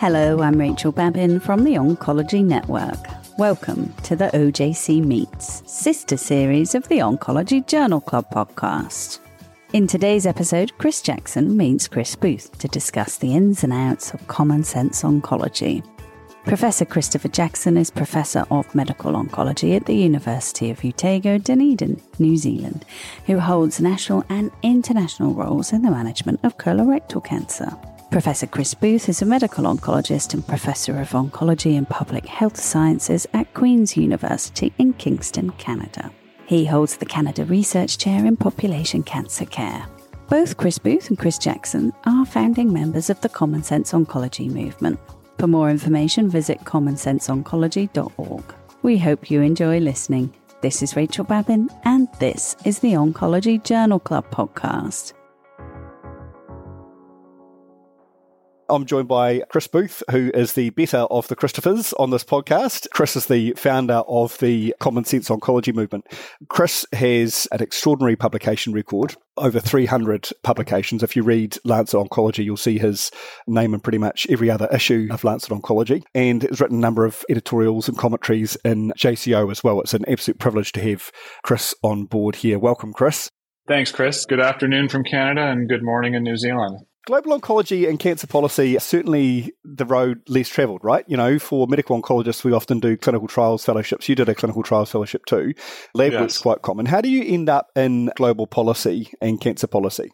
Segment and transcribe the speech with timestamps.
[0.00, 2.96] Hello, I'm Rachel Babin from the Oncology Network.
[3.36, 9.18] Welcome to the OJC Meets, sister series of the Oncology Journal Club podcast.
[9.74, 14.26] In today's episode, Chris Jackson meets Chris Booth to discuss the ins and outs of
[14.26, 15.86] common sense oncology.
[16.46, 22.38] Professor Christopher Jackson is Professor of Medical Oncology at the University of Otago, Dunedin, New
[22.38, 22.86] Zealand,
[23.26, 27.76] who holds national and international roles in the management of colorectal cancer.
[28.10, 33.24] Professor Chris Booth is a medical oncologist and Professor of Oncology and Public Health Sciences
[33.34, 36.10] at Queen's University in Kingston, Canada.
[36.44, 39.86] He holds the Canada Research Chair in Population Cancer Care.
[40.28, 44.98] Both Chris Booth and Chris Jackson are founding members of the Common Sense Oncology movement.
[45.38, 48.44] For more information, visit commonsenseoncology.org.
[48.82, 50.34] We hope you enjoy listening.
[50.62, 55.12] This is Rachel Babin, and this is the Oncology Journal Club podcast.
[58.70, 62.86] I'm joined by Chris Booth, who is the better of the Christophers on this podcast.
[62.92, 66.06] Chris is the founder of the Common Sense Oncology movement.
[66.48, 71.02] Chris has an extraordinary publication record, over 300 publications.
[71.02, 73.10] If you read Lancet Oncology, you'll see his
[73.48, 77.04] name in pretty much every other issue of Lancet Oncology, and has written a number
[77.04, 79.80] of editorials and commentaries in JCO as well.
[79.80, 81.10] It's an absolute privilege to have
[81.42, 82.60] Chris on board here.
[82.60, 83.28] Welcome, Chris.
[83.66, 84.24] Thanks, Chris.
[84.26, 88.76] Good afternoon from Canada and good morning in New Zealand global oncology and cancer policy
[88.76, 91.04] are certainly the road less travelled, right?
[91.08, 94.08] You know, for medical oncologists, we often do clinical trials fellowships.
[94.08, 95.54] You did a clinical trials fellowship too.
[95.94, 96.20] Lab yes.
[96.20, 96.86] work's quite common.
[96.86, 100.10] How do you end up in global policy and cancer policy?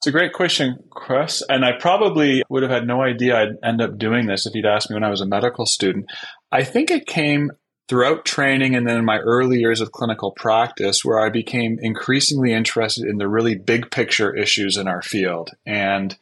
[0.00, 1.42] It's a great question, Chris.
[1.48, 4.66] And I probably would have had no idea I'd end up doing this if you'd
[4.66, 6.06] asked me when I was a medical student.
[6.52, 7.50] I think it came
[7.88, 12.52] throughout training and then in my early years of clinical practice where I became increasingly
[12.52, 15.50] interested in the really big picture issues in our field.
[15.64, 16.16] And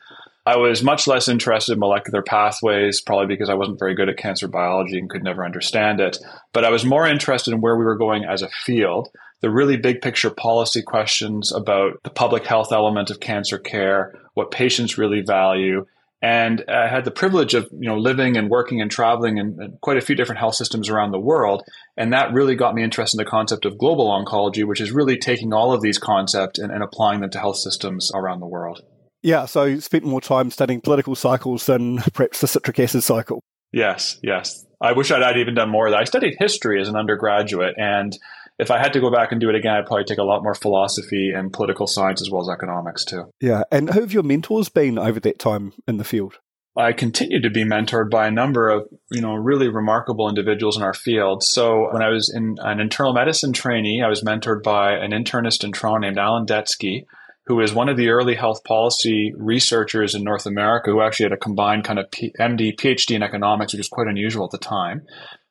[0.47, 4.19] I was much less interested in molecular pathways, probably because I wasn't very good at
[4.19, 6.19] cancer biology and could never understand it.
[6.53, 9.09] But I was more interested in where we were going as a field,
[9.41, 14.51] the really big picture policy questions about the public health element of cancer care, what
[14.51, 15.87] patients really value,
[16.23, 19.99] and I had the privilege of you know living and working and traveling in quite
[19.99, 21.63] a few different health systems around the world,
[21.97, 25.19] and that really got me interested in the concept of global oncology, which is really
[25.19, 28.83] taking all of these concepts and, and applying them to health systems around the world.
[29.23, 33.43] Yeah, so you spent more time studying political cycles than perhaps the citric acid cycle.
[33.73, 34.65] Yes, yes.
[34.81, 36.01] I wish I'd, I'd even done more of that.
[36.01, 38.17] I studied history as an undergraduate, and
[38.59, 40.43] if I had to go back and do it again, I'd probably take a lot
[40.43, 43.25] more philosophy and political science as well as economics too.
[43.41, 43.65] Yeah.
[43.73, 46.39] And who have your mentors been over that time in the field?
[46.77, 50.83] I continue to be mentored by a number of, you know, really remarkable individuals in
[50.83, 51.45] our field.
[51.45, 55.63] So when I was in an internal medicine trainee, I was mentored by an internist
[55.63, 57.05] in Toronto named Allan Detsky,
[57.47, 61.33] who is one of the early health policy researchers in North America who actually had
[61.33, 64.59] a combined kind of P- MD, PhD in economics, which was quite unusual at the
[64.59, 65.03] time.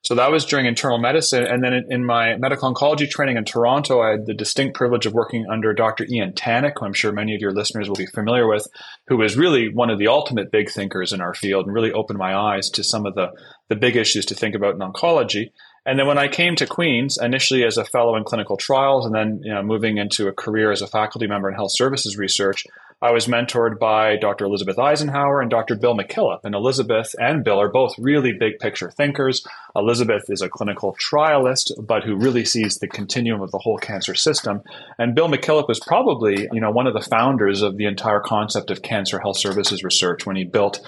[0.03, 1.46] So that was during internal medicine.
[1.46, 5.14] And then in my medical oncology training in Toronto, I had the distinct privilege of
[5.14, 6.06] working under Dr.
[6.12, 8.68] Ian Tannock, who I'm sure many of your listeners will be familiar with,
[9.08, 12.19] who was really one of the ultimate big thinkers in our field and really opened
[12.19, 13.31] my eyes to some of the,
[13.69, 15.52] the big issues to think about in oncology.
[15.86, 19.16] And then when I came to Queens, initially as a fellow in clinical trials, and
[19.16, 22.66] then you know, moving into a career as a faculty member in health services research,
[23.03, 24.46] I was mentored by Dr.
[24.46, 25.75] Elizabeth Eisenhauer and Dr.
[25.75, 26.46] Bill Mackillop.
[26.46, 29.46] And Elizabeth and Bill are both really big picture thinkers.
[29.75, 34.16] Elizabeth is a clinical trialist, but who really sees the continuum of the whole cancer
[34.16, 34.62] system.
[34.97, 38.72] And Bill Mackillop was probably, you know, one of the founders of the entire concept
[38.72, 40.80] of cancer health services research when he built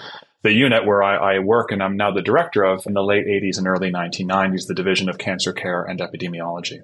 [0.42, 3.26] the unit where I, I, work and I'm now the director of in the late
[3.26, 6.80] 80s and early 1990s, the Division of Cancer Care and Epidemiology.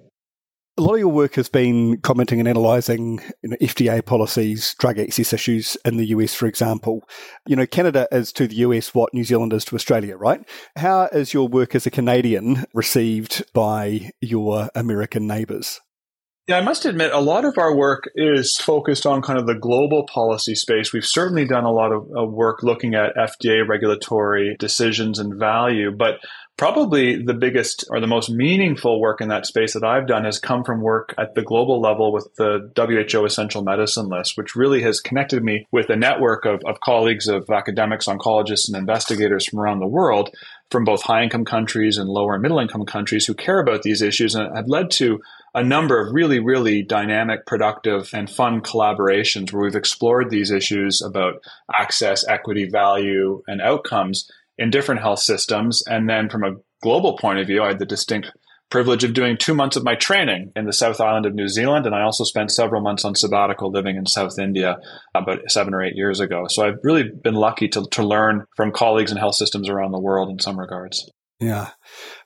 [0.77, 4.97] A lot of your work has been commenting and analysing you know, FDA policies, drug
[4.97, 7.07] access issues in the US, for example.
[7.45, 10.47] You know, Canada is to the US what New Zealand is to Australia, right?
[10.77, 15.81] How is your work as a Canadian received by your American neighbours?
[16.47, 19.59] Yeah, I must admit, a lot of our work is focused on kind of the
[19.59, 20.91] global policy space.
[20.91, 25.91] We've certainly done a lot of, of work looking at FDA regulatory decisions and value,
[25.95, 26.15] but
[26.61, 30.37] Probably the biggest or the most meaningful work in that space that I've done has
[30.37, 34.83] come from work at the global level with the WHO Essential Medicine List, which really
[34.83, 39.59] has connected me with a network of, of colleagues of academics, oncologists, and investigators from
[39.59, 40.29] around the world
[40.69, 44.03] from both high income countries and lower and middle income countries who care about these
[44.03, 45.19] issues and have led to
[45.55, 51.01] a number of really, really dynamic, productive, and fun collaborations where we've explored these issues
[51.01, 51.41] about
[51.73, 54.31] access, equity, value, and outcomes
[54.61, 55.83] in different health systems.
[55.87, 58.31] And then from a global point of view, I had the distinct
[58.69, 61.87] privilege of doing two months of my training in the South Island of New Zealand.
[61.87, 64.77] And I also spent several months on sabbatical living in South India
[65.15, 66.45] about seven or eight years ago.
[66.47, 69.99] So I've really been lucky to, to learn from colleagues in health systems around the
[69.99, 71.09] world in some regards.
[71.41, 71.71] Yeah.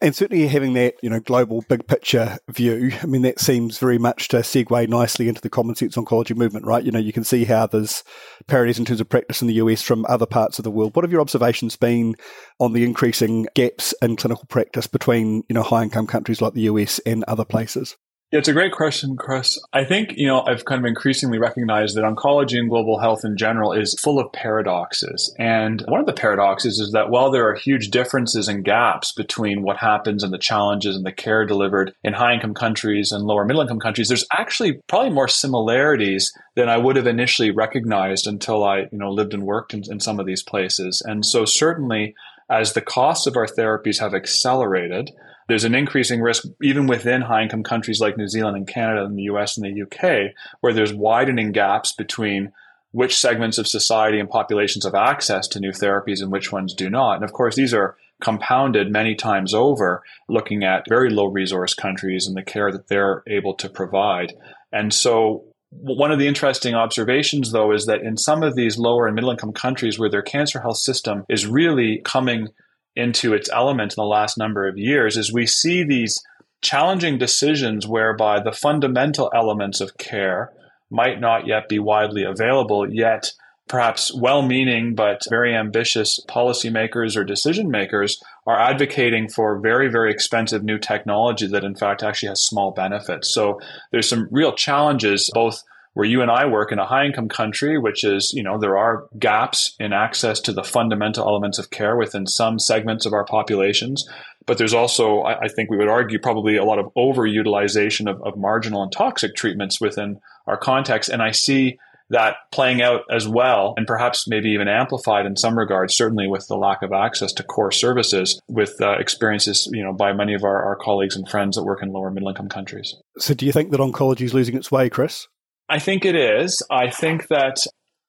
[0.02, 3.98] And certainly having that, you know, global big picture view, I mean, that seems very
[3.98, 6.84] much to segue nicely into the common sense oncology movement, right?
[6.84, 8.04] You know, you can see how there's
[8.48, 10.98] parodies in terms of practice in the US from other parts of the world.
[10.98, 12.16] What have your observations been
[12.60, 16.64] on the increasing gaps in clinical practice between, you know, high income countries like the
[16.64, 17.96] US and other places?
[18.36, 19.58] Yeah, it's a great question, Chris.
[19.72, 23.38] I think, you know, I've kind of increasingly recognized that oncology and global health in
[23.38, 25.34] general is full of paradoxes.
[25.40, 29.62] And one of the paradoxes is that while there are huge differences and gaps between
[29.62, 33.46] what happens and the challenges and the care delivered in high income countries and lower
[33.46, 38.66] middle income countries, there's actually probably more similarities than I would have initially recognized until
[38.66, 41.02] I, you know, lived and worked in, in some of these places.
[41.06, 42.16] And so certainly
[42.50, 45.14] as the costs of our therapies have accelerated,
[45.48, 49.18] there's an increasing risk even within high income countries like New Zealand and Canada and
[49.18, 52.52] the US and the UK, where there's widening gaps between
[52.92, 56.90] which segments of society and populations have access to new therapies and which ones do
[56.90, 57.16] not.
[57.16, 62.26] And of course, these are compounded many times over looking at very low resource countries
[62.26, 64.34] and the care that they're able to provide.
[64.72, 69.08] And so one of the interesting observations, though, is that in some of these lower
[69.08, 72.48] and middle income countries where their cancer health system is really coming
[72.96, 76.24] into its element in the last number of years is we see these
[76.62, 80.52] challenging decisions whereby the fundamental elements of care
[80.90, 83.32] might not yet be widely available, yet
[83.68, 90.12] perhaps well meaning but very ambitious policymakers or decision makers are advocating for very, very
[90.12, 93.34] expensive new technology that in fact actually has small benefits.
[93.34, 93.60] So
[93.92, 95.64] there's some real challenges both
[95.96, 98.78] where you and I work in a high income country, which is, you know, there
[98.78, 103.24] are gaps in access to the fundamental elements of care within some segments of our
[103.24, 104.08] populations.
[104.46, 108.38] But there's also, I, think we would argue, probably a lot of overutilization of, of
[108.38, 111.10] marginal and toxic treatments within our context.
[111.10, 115.58] And I see that playing out as well, and perhaps maybe even amplified in some
[115.58, 119.94] regards, certainly with the lack of access to core services, with uh, experiences, you know,
[119.94, 122.96] by many of our, our colleagues and friends that work in lower middle income countries.
[123.18, 125.28] So, do you think that oncology is losing its way, Chris?
[125.68, 126.62] I think it is.
[126.70, 127.58] I think that,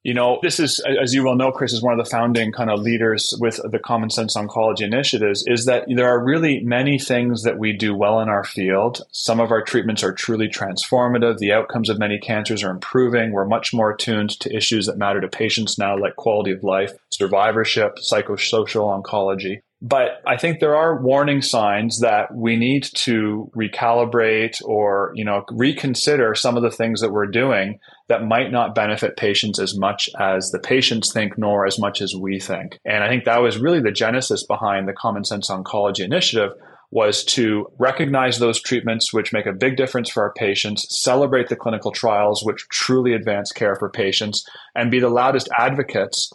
[0.03, 2.71] you know, this is, as you well know, Chris is one of the founding kind
[2.71, 7.43] of leaders with the Common Sense Oncology initiatives, is that there are really many things
[7.45, 9.01] that we do well in our field.
[9.11, 11.39] Some of our treatments are truly transformative.
[11.39, 13.33] The outcomes of many cancers are improving.
[13.33, 16.93] We're much more attuned to issues that matter to patients now, like quality of life,
[17.11, 19.61] survivorship, psychosocial oncology.
[19.83, 25.45] But I think there are warning signs that we need to recalibrate or, you know,
[25.53, 27.79] reconsider some of the things that we're doing
[28.09, 32.15] that might not benefit patients as much as the patients think, nor as much as
[32.15, 32.79] we think.
[32.87, 36.53] And I think that was really the genesis behind the Common Sense Oncology Initiative
[36.91, 41.57] was to recognize those treatments which make a big difference for our patients, celebrate the
[41.57, 46.33] clinical trials which truly advance care for patients, and be the loudest advocates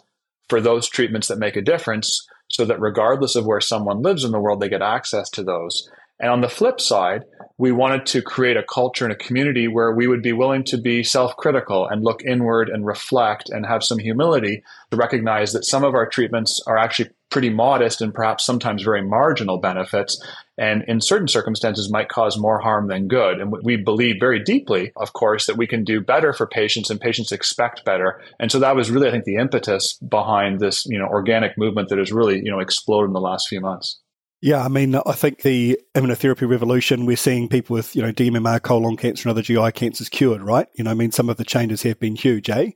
[0.48, 4.30] for those treatments that make a difference so that regardless of where someone lives in
[4.30, 5.90] the world, they get access to those.
[6.22, 7.24] And on the flip side,
[7.58, 10.78] we wanted to create a culture and a community where we would be willing to
[10.78, 15.64] be self critical and look inward and reflect and have some humility to recognize that
[15.64, 20.22] some of our treatments are actually pretty modest and perhaps sometimes very marginal benefits.
[20.56, 23.40] And in certain circumstances might cause more harm than good.
[23.40, 27.00] And we believe very deeply, of course, that we can do better for patients and
[27.00, 28.20] patients expect better.
[28.38, 31.88] And so that was really, I think, the impetus behind this, you know, organic movement
[31.88, 34.01] that has really, you know, exploded in the last few months.
[34.44, 38.60] Yeah, I mean, I think the immunotherapy revolution, we're seeing people with, you know, DMMR,
[38.60, 40.66] colon cancer, and other GI cancers cured, right?
[40.74, 42.72] You know, I mean, some of the changes have been huge, eh?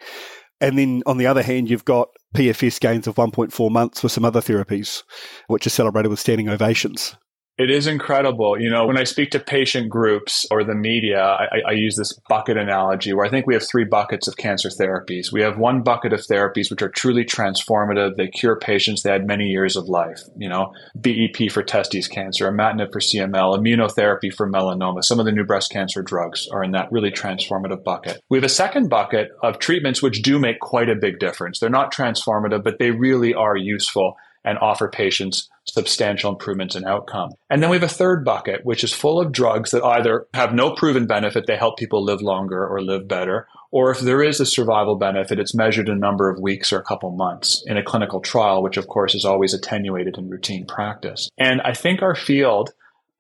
[0.61, 4.25] And then on the other hand, you've got PFS gains of 1.4 months for some
[4.25, 5.03] other therapies,
[5.49, 7.17] which are celebrated with standing ovations.
[7.59, 8.61] It is incredible.
[8.61, 12.13] You know, when I speak to patient groups or the media, I, I, use this
[12.29, 15.33] bucket analogy where I think we have three buckets of cancer therapies.
[15.33, 18.17] We have one bucket of therapies which are truly transformative.
[18.17, 19.03] They cure patients.
[19.03, 20.21] They add many years of life.
[20.37, 25.03] You know, BEP for testes cancer, imatinib for CML, immunotherapy for melanoma.
[25.03, 28.21] Some of the new breast cancer drugs are in that really transformative bucket.
[28.29, 31.59] We have a second bucket of treatments which do make quite a big difference.
[31.59, 37.33] They're not transformative, but they really are useful and offer patients substantial improvements in outcome.
[37.51, 40.55] And then we have a third bucket, which is full of drugs that either have
[40.55, 44.41] no proven benefit, they help people live longer or live better, or if there is
[44.41, 47.77] a survival benefit, it's measured in a number of weeks or a couple months in
[47.77, 51.29] a clinical trial, which of course is always attenuated in routine practice.
[51.37, 52.73] And I think our field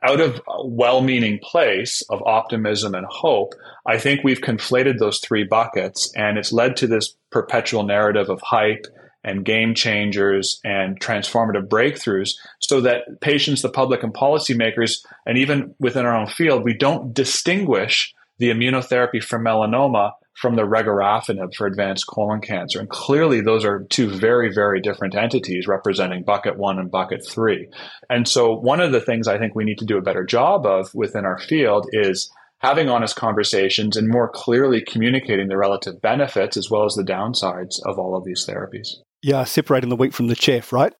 [0.02, 3.54] out of a well-meaning place of optimism and hope,
[3.86, 8.40] I think we've conflated those three buckets and it's led to this perpetual narrative of
[8.42, 8.86] hype
[9.26, 12.30] and game changers and transformative breakthroughs
[12.60, 17.12] so that patients, the public, and policymakers, and even within our own field, we don't
[17.12, 22.78] distinguish the immunotherapy for melanoma from the regorafenib for advanced colon cancer.
[22.78, 27.68] And clearly, those are two very, very different entities representing bucket one and bucket three.
[28.08, 30.66] And so, one of the things I think we need to do a better job
[30.66, 36.56] of within our field is having honest conversations and more clearly communicating the relative benefits
[36.56, 38.96] as well as the downsides of all of these therapies.
[39.26, 40.92] Yeah, separating the wheat from the chaff, right?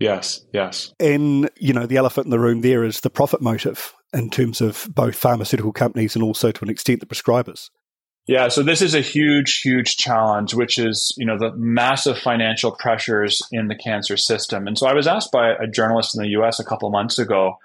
[0.00, 0.92] Yes, yes.
[0.98, 4.60] And, you know, the elephant in the room there is the profit motive in terms
[4.60, 7.70] of both pharmaceutical companies and also to an extent the prescribers.
[8.26, 12.72] Yeah, so this is a huge, huge challenge, which is, you know, the massive financial
[12.72, 14.66] pressures in the cancer system.
[14.66, 17.58] And so I was asked by a journalist in the US a couple months ago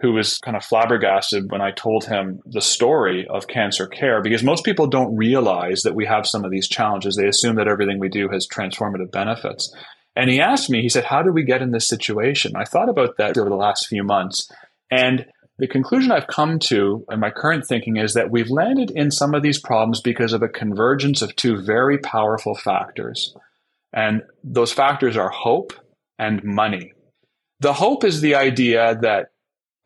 [0.00, 4.42] who was kind of flabbergasted when I told him the story of cancer care because
[4.42, 7.16] most people don't realize that we have some of these challenges.
[7.16, 9.74] They assume that everything we do has transformative benefits.
[10.16, 12.52] And he asked me, he said, How did we get in this situation?
[12.56, 14.50] I thought about that over the last few months.
[14.90, 15.26] And
[15.58, 19.34] the conclusion I've come to in my current thinking is that we've landed in some
[19.34, 23.36] of these problems because of a convergence of two very powerful factors.
[23.92, 25.74] And those factors are hope
[26.18, 26.94] and money.
[27.60, 29.32] The hope is the idea that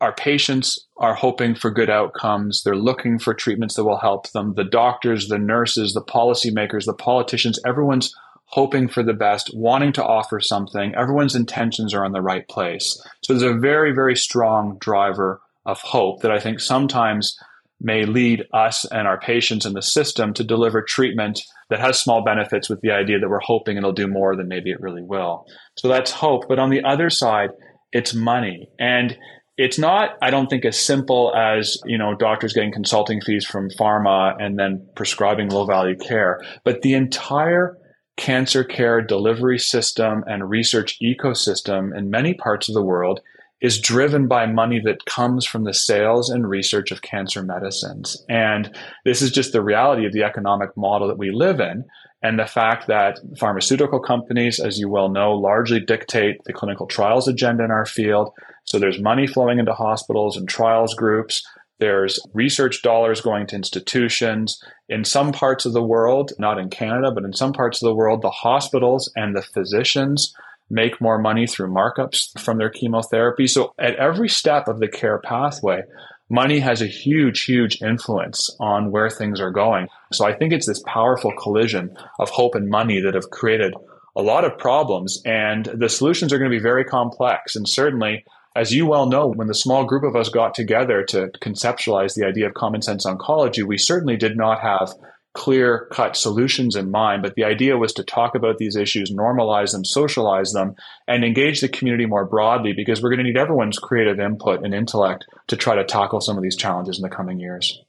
[0.01, 2.63] our patients are hoping for good outcomes.
[2.63, 4.53] They're looking for treatments that will help them.
[4.55, 8.13] The doctors, the nurses, the policymakers, the politicians, everyone's
[8.47, 10.93] hoping for the best, wanting to offer something.
[10.95, 13.01] Everyone's intentions are in the right place.
[13.23, 17.37] So there's a very, very strong driver of hope that I think sometimes
[17.81, 22.23] may lead us and our patients in the system to deliver treatment that has small
[22.23, 25.45] benefits with the idea that we're hoping it'll do more than maybe it really will.
[25.77, 26.47] So that's hope.
[26.47, 27.49] But on the other side,
[27.91, 28.69] it's money.
[28.79, 29.17] And
[29.57, 33.69] it's not, I don't think, as simple as, you know, doctors getting consulting fees from
[33.69, 37.77] pharma and then prescribing low value care, but the entire
[38.17, 43.19] cancer care delivery system and research ecosystem in many parts of the world
[43.61, 48.23] is driven by money that comes from the sales and research of cancer medicines.
[48.29, 51.85] And this is just the reality of the economic model that we live in.
[52.21, 57.27] And the fact that pharmaceutical companies, as you well know, largely dictate the clinical trials
[57.27, 58.31] agenda in our field.
[58.65, 61.45] So there's money flowing into hospitals and trials groups.
[61.79, 64.61] There's research dollars going to institutions.
[64.89, 67.95] In some parts of the world, not in Canada, but in some parts of the
[67.95, 70.33] world, the hospitals and the physicians
[70.69, 73.47] make more money through markups from their chemotherapy.
[73.47, 75.83] So at every step of the care pathway,
[76.29, 79.87] money has a huge, huge influence on where things are going.
[80.11, 83.75] So I think it's this powerful collision of hope and money that have created
[84.15, 87.55] a lot of problems and the solutions are going to be very complex.
[87.55, 88.23] And certainly,
[88.55, 92.25] as you well know, when the small group of us got together to conceptualize the
[92.25, 94.93] idea of common sense oncology, we certainly did not have
[95.33, 99.73] clear cut solutions in mind, but the idea was to talk about these issues, normalize
[99.73, 100.75] them, socialize them,
[101.07, 104.73] and engage the community more broadly because we're going to need everyone's creative input and
[104.73, 107.83] intellect to try to tackle some of these challenges in the coming years.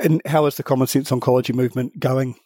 [0.00, 2.36] And how is the common sense oncology movement going?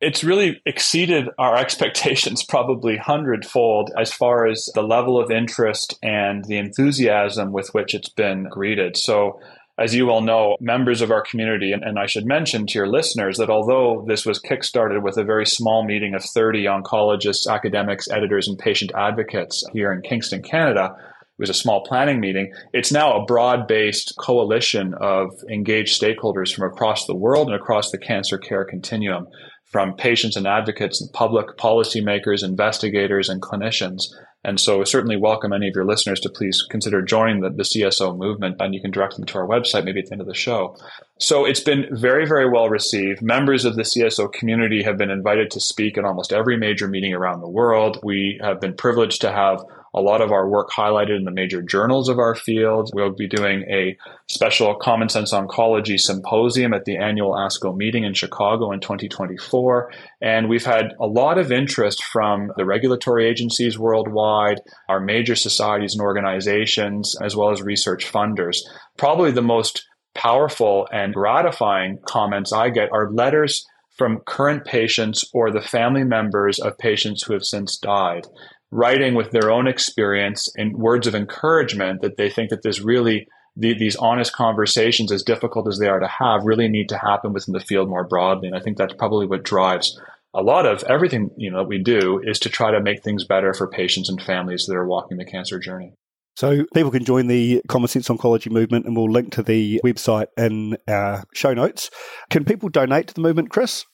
[0.00, 6.44] It's really exceeded our expectations probably hundredfold as far as the level of interest and
[6.44, 8.96] the enthusiasm with which it's been greeted.
[8.96, 9.40] So
[9.78, 12.88] as you all know, members of our community, and, and, I should mention to your
[12.88, 18.10] listeners that although this was kickstarted with a very small meeting of 30 oncologists, academics,
[18.10, 22.52] editors, and patient advocates here in Kingston, Canada, it was a small planning meeting.
[22.72, 27.92] It's now a broad based coalition of engaged stakeholders from across the world and across
[27.92, 29.28] the cancer care continuum,
[29.70, 34.04] from patients and advocates, and public policymakers, investigators, and clinicians.
[34.44, 38.16] And so certainly welcome any of your listeners to please consider joining the, the CSO
[38.16, 40.34] movement and you can direct them to our website maybe at the end of the
[40.34, 40.76] show.
[41.18, 43.20] So it's been very, very well received.
[43.20, 47.12] Members of the CSO community have been invited to speak at almost every major meeting
[47.12, 47.98] around the world.
[48.02, 49.60] We have been privileged to have
[49.94, 52.90] a lot of our work highlighted in the major journals of our field.
[52.94, 53.96] We'll be doing a
[54.28, 59.92] special Common Sense Oncology Symposium at the annual ASCO meeting in Chicago in 2024.
[60.20, 65.94] And we've had a lot of interest from the regulatory agencies worldwide, our major societies
[65.94, 68.58] and organizations, as well as research funders.
[68.96, 73.66] Probably the most powerful and gratifying comments I get are letters
[73.96, 78.26] from current patients or the family members of patients who have since died
[78.70, 83.26] writing with their own experience and words of encouragement that they think that there's really
[83.56, 87.32] the, these honest conversations, as difficult as they are to have, really need to happen
[87.32, 88.46] within the field more broadly.
[88.46, 89.98] And I think that's probably what drives
[90.34, 93.24] a lot of everything you know that we do is to try to make things
[93.24, 95.94] better for patients and families that are walking the cancer journey.
[96.36, 100.28] So people can join the Common Sense Oncology movement, and we'll link to the website
[100.36, 101.90] in our show notes.
[102.30, 103.84] Can people donate to the movement, Chris?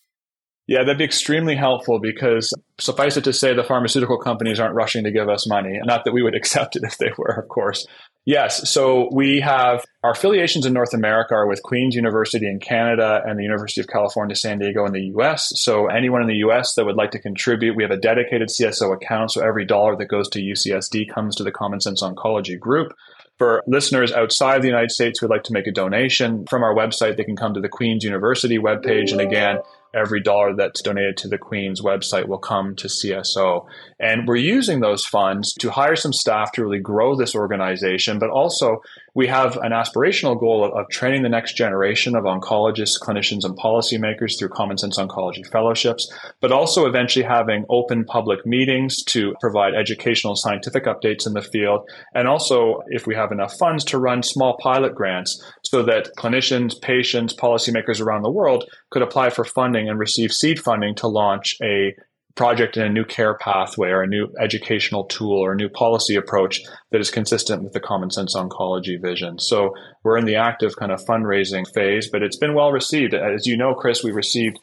[0.66, 5.04] Yeah, that'd be extremely helpful because suffice it to say, the pharmaceutical companies aren't rushing
[5.04, 5.78] to give us money.
[5.84, 7.86] Not that we would accept it if they were, of course.
[8.26, 8.70] Yes.
[8.70, 13.38] So we have our affiliations in North America are with Queen's University in Canada and
[13.38, 15.52] the University of California, San Diego in the US.
[15.56, 18.94] So anyone in the US that would like to contribute, we have a dedicated CSO
[18.94, 19.32] account.
[19.32, 22.94] So every dollar that goes to UCSD comes to the Common Sense Oncology group.
[23.36, 26.74] For listeners outside the United States who would like to make a donation from our
[26.74, 29.10] website, they can come to the Queen's University webpage.
[29.10, 29.58] And again,
[29.94, 33.66] every dollar that's donated to the Queen's website will come to CSO.
[33.98, 38.30] And we're using those funds to hire some staff to really grow this organization, but
[38.30, 38.82] also
[39.14, 43.56] we have an aspirational goal of, of, training the next generation of oncologists, clinicians, and
[43.56, 49.74] policymakers through Common Sense Oncology fellowships, but also eventually having open public meetings to provide
[49.74, 51.88] educational scientific updates in the field.
[52.14, 56.80] And also, if we have enough funds, to run small pilot grants so that clinicians,
[56.80, 61.56] patients, policymakers around the world could apply for funding and receive seed funding to launch
[61.62, 61.94] a
[62.34, 66.16] project in a new care pathway or a new educational tool or a new policy
[66.16, 66.60] approach
[66.90, 69.38] that is consistent with the common sense oncology vision.
[69.38, 73.14] So we're in the active kind of fundraising phase, but it's been well received.
[73.14, 74.58] As you know, Chris, we received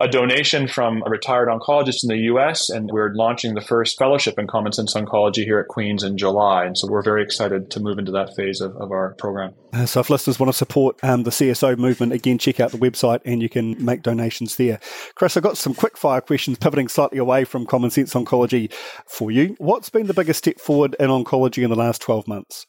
[0.00, 4.38] a donation from a retired oncologist in the US, and we're launching the first fellowship
[4.38, 6.66] in common sense oncology here at Queen's in July.
[6.66, 9.54] And so we're very excited to move into that phase of, of our program.
[9.72, 12.78] Uh, so if listeners want to support um, the CSO movement, again, check out the
[12.78, 14.78] website and you can make donations there.
[15.16, 18.72] Chris, I've got some quick fire questions pivoting slightly away from common sense oncology
[19.06, 19.56] for you.
[19.58, 22.66] What's been the biggest step forward in oncology in the last 12 months?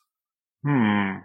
[0.66, 1.18] Hmm.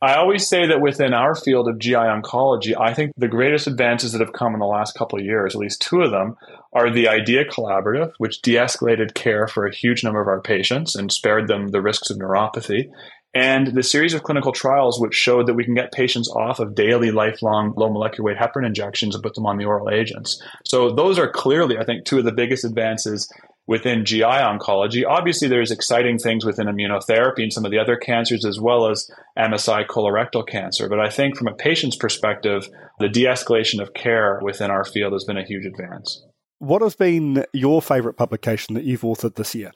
[0.00, 4.12] I always say that within our field of GI oncology, I think the greatest advances
[4.12, 6.36] that have come in the last couple of years, at least two of them,
[6.72, 10.94] are the IDEA Collaborative, which de escalated care for a huge number of our patients
[10.94, 12.90] and spared them the risks of neuropathy,
[13.34, 16.74] and the series of clinical trials which showed that we can get patients off of
[16.74, 20.40] daily lifelong low molecular weight heparin injections and put them on the oral agents.
[20.64, 23.30] So those are clearly, I think, two of the biggest advances
[23.68, 25.04] within GI oncology.
[25.06, 29.08] Obviously, there's exciting things within immunotherapy and some of the other cancers, as well as
[29.38, 30.88] MSI colorectal cancer.
[30.88, 35.12] But I think from a patient's perspective, the de escalation of care within our field
[35.12, 36.24] has been a huge advance.
[36.58, 39.70] What has been your favorite publication that you've authored this year?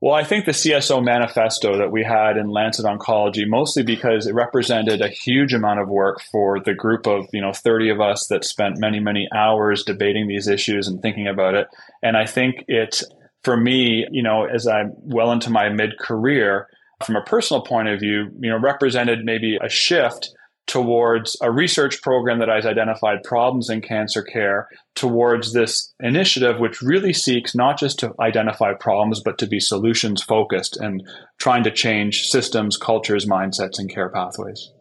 [0.00, 4.34] Well, I think the CSO manifesto that we had in Lancet Oncology, mostly because it
[4.34, 8.26] represented a huge amount of work for the group of, you know, 30 of us
[8.26, 11.68] that spent many, many hours debating these issues and thinking about it.
[12.02, 13.02] And I think it,
[13.42, 16.68] for me, you know, as I'm well into my mid career,
[17.04, 20.30] from a personal point of view, you know, represented maybe a shift
[20.66, 26.82] towards a research program that has identified problems in cancer care towards this initiative which
[26.82, 31.02] really seeks not just to identify problems but to be solutions focused and
[31.38, 34.72] trying to change systems cultures mindsets and care pathways.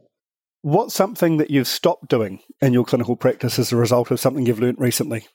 [0.63, 4.48] What's something that you've stopped doing in your clinical practice as a result of something
[4.48, 5.28] you've learned recently?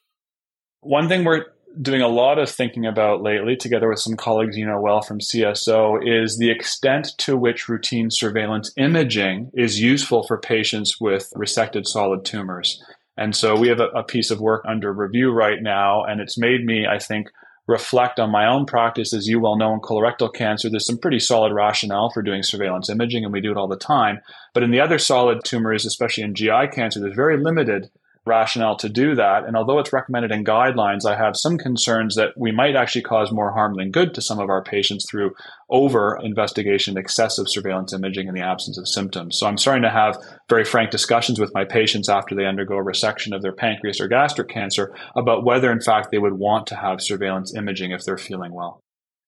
[0.80, 1.44] One thing we're
[1.80, 5.20] doing a lot of thinking about lately, together with some colleagues you know well from
[5.20, 11.87] CSO, is the extent to which routine surveillance imaging is useful for patients with resected
[11.87, 12.83] solid tumors.
[13.16, 16.38] And so we have a, a piece of work under review right now, and it's
[16.38, 17.28] made me, I think,
[17.66, 19.12] reflect on my own practice.
[19.12, 22.90] As you well know, in colorectal cancer, there's some pretty solid rationale for doing surveillance
[22.90, 24.20] imaging, and we do it all the time.
[24.54, 27.90] But in the other solid tumors, especially in GI cancer, there's very limited
[28.26, 29.44] rationale to do that.
[29.44, 33.33] And although it's recommended in guidelines, I have some concerns that we might actually cause
[33.33, 35.33] more harm than good to some of our patients through
[35.70, 39.38] over investigation, excessive surveillance imaging in the absence of symptoms.
[39.38, 42.85] So I'm starting to have very frank discussions with my patients after they undergo a
[42.85, 46.76] resection of their pancreas or gastric cancer about whether, in fact, they would want to
[46.76, 48.80] have surveillance imaging if they're feeling well.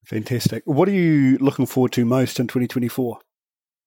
[0.05, 0.62] Fantastic.
[0.66, 3.18] What are you looking forward to most in 2024?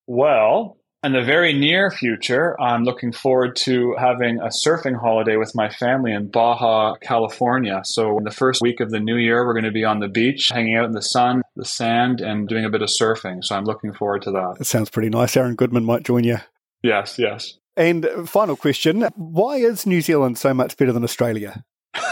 [0.08, 5.54] Well, in the very near future, I'm looking forward to having a surfing holiday with
[5.54, 7.82] my family in Baja, California.
[7.86, 10.08] So, in the first week of the new year, we're going to be on the
[10.08, 13.44] beach, hanging out in the sun, the sand, and doing a bit of surfing.
[13.44, 14.58] So, I'm looking forward to that.
[14.60, 15.38] It sounds pretty nice.
[15.38, 16.38] Aaron Goodman might join you.
[16.82, 17.54] Yes, yes.
[17.78, 21.64] And final question why is New Zealand so much better than Australia?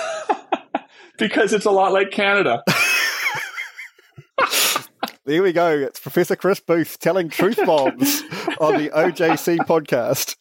[1.17, 2.63] because it's a lot like Canada.
[5.25, 5.69] There we go.
[5.69, 8.23] It's Professor Chris Booth telling truth bombs
[8.59, 10.35] on the OJC podcast.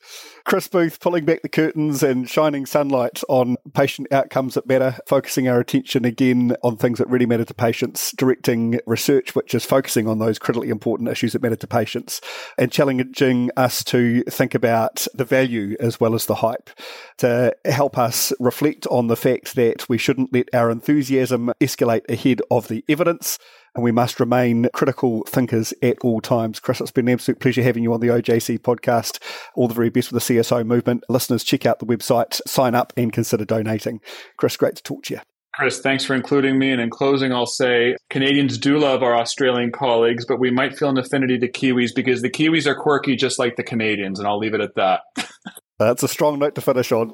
[0.45, 5.47] Chris Booth pulling back the curtains and shining sunlight on patient outcomes that matter, focusing
[5.47, 10.09] our attention again on things that really matter to patients, directing research which is focusing
[10.09, 12.21] on those critically important issues that matter to patients,
[12.59, 16.71] and challenging us to think about the value as well as the hype,
[17.19, 22.43] to help us reflect on the fact that we shouldn't let our enthusiasm escalate ahead
[22.51, 23.39] of the evidence
[23.75, 26.61] and we must remain critical thinkers at all times.
[26.61, 29.19] Chris, it's been an absolute pleasure having you on the OJC podcast.
[29.55, 31.05] All the very best with the CSO movement.
[31.09, 34.01] Listeners, check out the website, sign up, and consider donating.
[34.37, 35.21] Chris, great to talk to you.
[35.55, 36.71] Chris, thanks for including me.
[36.71, 40.89] And in closing, I'll say Canadians do love our Australian colleagues, but we might feel
[40.89, 44.39] an affinity to Kiwis because the Kiwis are quirky just like the Canadians, and I'll
[44.39, 45.03] leave it at that.
[45.79, 47.11] That's a strong note to finish on.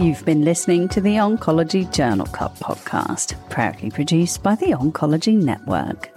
[0.00, 6.08] You've been listening to the Oncology Journal Club podcast, proudly produced by the Oncology Network.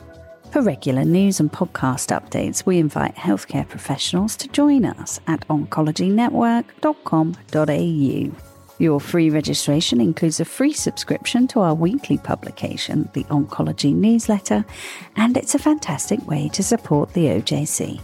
[0.52, 8.32] For regular news and podcast updates, we invite healthcare professionals to join us at oncologynetwork.com.au.
[8.80, 14.64] Your free registration includes a free subscription to our weekly publication, the Oncology Newsletter,
[15.18, 18.00] and it's a fantastic way to support the OJC.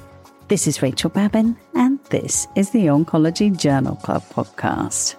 [0.49, 5.15] This is Rachel Babin, and this is the Oncology Journal Club podcast.